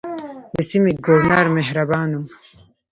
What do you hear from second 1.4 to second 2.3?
مهربان وو.